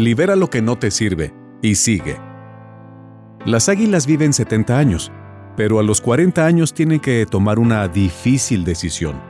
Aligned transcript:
Libera 0.00 0.34
lo 0.34 0.48
que 0.48 0.62
no 0.62 0.78
te 0.78 0.90
sirve 0.90 1.34
y 1.60 1.74
sigue. 1.74 2.16
Las 3.44 3.68
águilas 3.68 4.06
viven 4.06 4.32
70 4.32 4.78
años, 4.78 5.12
pero 5.58 5.78
a 5.78 5.82
los 5.82 6.00
40 6.00 6.46
años 6.46 6.72
tienen 6.72 7.00
que 7.00 7.26
tomar 7.26 7.58
una 7.58 7.86
difícil 7.86 8.64
decisión. 8.64 9.20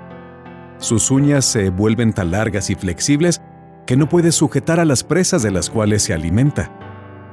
Sus 0.78 1.10
uñas 1.10 1.44
se 1.44 1.70
vuelven 1.70 2.12
tan 2.12 2.30
largas 2.30 2.70
y 2.70 2.76
flexibles 2.76 3.42
que 3.84 3.96
no 3.96 4.08
puede 4.08 4.30
sujetar 4.30 4.78
a 4.78 4.84
las 4.84 5.02
presas 5.02 5.42
de 5.42 5.50
las 5.50 5.70
cuales 5.70 6.04
se 6.04 6.14
alimenta. 6.14 6.70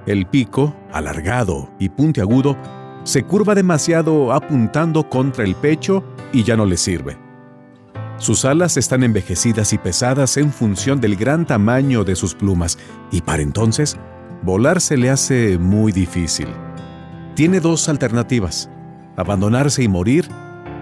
El 0.07 0.25
pico, 0.25 0.75
alargado 0.91 1.69
y 1.77 1.89
puntiagudo, 1.89 2.57
se 3.03 3.21
curva 3.21 3.53
demasiado 3.53 4.33
apuntando 4.33 5.07
contra 5.09 5.43
el 5.43 5.53
pecho 5.53 6.03
y 6.33 6.43
ya 6.43 6.57
no 6.57 6.65
le 6.65 6.77
sirve. 6.77 7.26
Sus 8.17 8.45
alas 8.45 8.77
están 8.77 9.03
envejecidas 9.03 9.73
y 9.73 9.77
pesadas 9.77 10.37
en 10.37 10.51
función 10.51 10.99
del 10.99 11.15
gran 11.15 11.45
tamaño 11.45 12.03
de 12.03 12.15
sus 12.15 12.33
plumas, 12.33 12.79
y 13.11 13.21
para 13.21 13.43
entonces, 13.43 13.95
volar 14.41 14.81
se 14.81 14.97
le 14.97 15.11
hace 15.11 15.59
muy 15.59 15.91
difícil. 15.91 16.47
Tiene 17.35 17.59
dos 17.59 17.87
alternativas, 17.89 18.71
abandonarse 19.15 19.83
y 19.83 19.87
morir, 19.87 20.27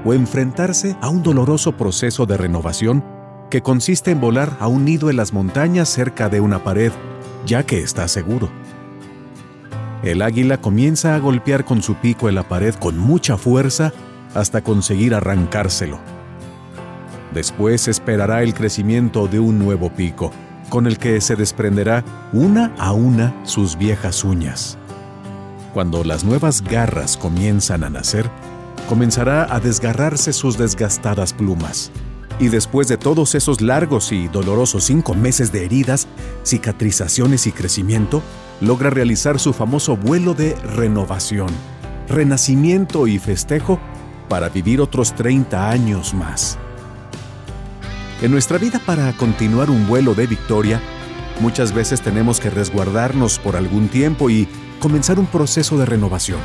o 0.05 0.13
enfrentarse 0.13 0.95
a 1.02 1.09
un 1.09 1.23
doloroso 1.23 1.75
proceso 1.75 2.25
de 2.25 2.38
renovación 2.38 3.03
que 3.49 3.61
consiste 3.61 4.11
en 4.11 4.22
volar 4.22 4.55
a 4.59 4.67
un 4.67 4.86
nido 4.86 5.09
en 5.09 5.17
las 5.17 5.33
montañas 5.33 5.89
cerca 5.89 6.30
de 6.30 6.39
una 6.39 6.63
pared, 6.63 6.94
ya 7.45 7.63
que 7.63 7.80
está 7.80 8.08
seguro. 8.08 8.49
El 10.03 10.22
águila 10.22 10.61
comienza 10.61 11.16
a 11.16 11.20
golpear 11.20 11.66
con 11.66 11.81
su 11.81 11.95
pico 11.95 12.30
en 12.30 12.36
la 12.36 12.47
pared 12.47 12.75
con 12.75 12.97
mucha 12.97 13.38
fuerza 13.38 13.91
hasta 14.36 14.61
conseguir 14.61 15.16
arrancárselo. 15.16 16.14
Después 17.35 17.89
esperará 17.89 18.44
el 18.44 18.53
crecimiento 18.53 19.27
de 19.27 19.41
un 19.41 19.59
nuevo 19.59 19.89
pico, 19.89 20.31
con 20.70 20.88
el 20.88 20.98
que 20.98 21.20
se 21.20 21.35
desprenderá 21.35 22.05
una 22.31 22.73
a 22.77 22.94
una 22.94 23.36
sus 23.44 23.78
viejas 23.78 24.23
uñas. 24.23 24.78
Cuando 25.73 26.06
las 26.06 26.23
nuevas 26.23 26.63
garras 26.63 27.17
comienzan 27.17 27.83
a 27.83 27.89
nacer, 27.89 28.31
comenzará 28.88 29.53
a 29.53 29.59
desgarrarse 29.59 30.31
sus 30.31 30.58
desgastadas 30.58 31.33
plumas. 31.33 31.91
Y 32.39 32.47
después 32.47 32.88
de 32.88 32.95
todos 32.95 33.36
esos 33.36 33.59
largos 33.59 34.13
y 34.13 34.30
dolorosos 34.30 34.86
cinco 34.86 35.13
meses 35.13 35.52
de 35.52 35.66
heridas, 35.66 36.08
cicatrizaciones 36.45 37.47
y 37.47 37.52
crecimiento, 37.52 38.23
logra 38.61 38.89
realizar 38.89 39.41
su 39.41 39.52
famoso 39.52 39.97
vuelo 39.97 40.36
de 40.36 40.56
renovación, 40.78 41.50
renacimiento 42.08 43.08
y 43.08 43.19
festejo 43.19 43.78
para 44.30 44.47
vivir 44.47 44.80
otros 44.80 45.13
30 45.16 45.69
años 45.69 46.13
más. 46.13 46.58
En 48.21 48.31
nuestra 48.31 48.58
vida 48.58 48.80
para 48.80 49.11
continuar 49.13 49.69
un 49.69 49.88
vuelo 49.88 50.16
de 50.16 50.25
victoria, 50.25 50.80
muchas 51.41 51.73
veces 51.73 52.02
tenemos 52.02 52.39
que 52.39 52.49
resguardarnos 52.49 53.39
por 53.39 53.57
algún 53.57 53.89
tiempo 53.89 54.30
y 54.30 54.47
comenzar 54.80 55.19
un 55.19 55.25
proceso 55.25 55.77
de 55.77 55.85
renovación. 55.85 56.39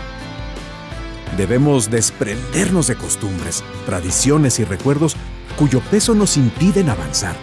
Debemos 1.37 1.89
desprendernos 1.89 2.89
de 2.89 2.97
costumbres, 2.97 3.63
tradiciones 3.87 4.59
y 4.59 4.65
recuerdos 4.65 5.15
cuyo 5.57 5.81
peso 5.81 6.13
nos 6.15 6.37
impiden 6.37 6.89
avanzar. 6.91 7.37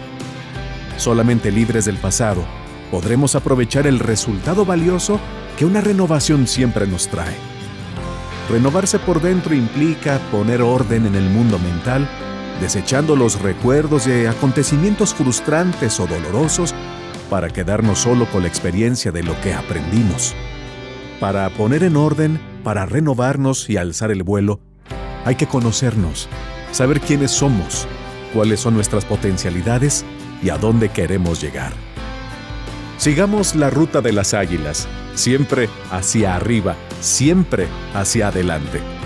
Solamente 0.98 1.50
libres 1.50 1.86
del 1.86 1.96
pasado, 1.96 2.44
podremos 2.90 3.34
aprovechar 3.34 3.86
el 3.86 3.98
resultado 3.98 4.66
valioso 4.66 5.18
que 5.56 5.64
una 5.64 5.80
renovación 5.80 6.46
siempre 6.46 6.86
nos 6.86 7.08
trae. 7.08 7.34
Renovarse 8.50 8.98
por 8.98 9.22
dentro 9.22 9.54
implica 9.54 10.18
poner 10.30 10.60
orden 10.60 11.06
en 11.06 11.14
el 11.14 11.30
mundo 11.30 11.58
mental 11.58 12.08
desechando 12.60 13.16
los 13.16 13.40
recuerdos 13.40 14.06
de 14.06 14.28
acontecimientos 14.28 15.14
frustrantes 15.14 16.00
o 16.00 16.06
dolorosos 16.06 16.74
para 17.30 17.50
quedarnos 17.50 18.00
solo 18.00 18.26
con 18.26 18.42
la 18.42 18.48
experiencia 18.48 19.12
de 19.12 19.22
lo 19.22 19.38
que 19.40 19.54
aprendimos. 19.54 20.34
Para 21.20 21.48
poner 21.50 21.82
en 21.82 21.96
orden, 21.96 22.40
para 22.64 22.86
renovarnos 22.86 23.68
y 23.68 23.76
alzar 23.76 24.10
el 24.10 24.22
vuelo, 24.22 24.60
hay 25.24 25.34
que 25.34 25.46
conocernos, 25.46 26.28
saber 26.72 27.00
quiénes 27.00 27.30
somos, 27.30 27.86
cuáles 28.32 28.60
son 28.60 28.74
nuestras 28.74 29.04
potencialidades 29.04 30.04
y 30.42 30.50
a 30.50 30.58
dónde 30.58 30.88
queremos 30.88 31.40
llegar. 31.40 31.72
Sigamos 32.98 33.54
la 33.54 33.70
ruta 33.70 34.00
de 34.00 34.12
las 34.12 34.34
águilas, 34.34 34.88
siempre 35.14 35.68
hacia 35.90 36.34
arriba, 36.34 36.76
siempre 37.00 37.68
hacia 37.94 38.28
adelante. 38.28 38.97